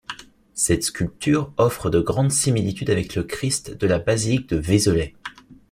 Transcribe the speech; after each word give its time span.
Cette 0.55 0.81
sculpture 0.81 1.53
offre 1.57 1.91
de 1.91 1.99
grandes 1.99 2.31
similitudes 2.31 2.89
avec 2.89 3.13
le 3.13 3.23
Christ 3.23 3.77
de 3.79 3.85
la 3.85 3.99
basilique 3.99 4.49
de 4.49 4.57
Vézelay. 4.57 5.13